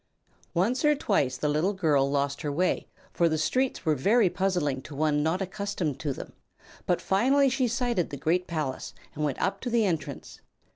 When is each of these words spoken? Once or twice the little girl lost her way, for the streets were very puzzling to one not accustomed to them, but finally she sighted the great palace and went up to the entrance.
Once 0.55 0.83
or 0.83 0.95
twice 0.95 1.37
the 1.37 1.47
little 1.47 1.73
girl 1.73 2.09
lost 2.09 2.41
her 2.41 2.51
way, 2.51 2.87
for 3.13 3.29
the 3.29 3.37
streets 3.37 3.85
were 3.85 3.93
very 3.93 4.31
puzzling 4.31 4.81
to 4.81 4.95
one 4.95 5.21
not 5.21 5.43
accustomed 5.43 5.99
to 5.99 6.11
them, 6.11 6.33
but 6.87 6.99
finally 6.99 7.49
she 7.49 7.67
sighted 7.67 8.09
the 8.09 8.17
great 8.17 8.47
palace 8.47 8.95
and 9.13 9.23
went 9.23 9.39
up 9.39 9.61
to 9.61 9.69
the 9.69 9.85
entrance. 9.85 10.41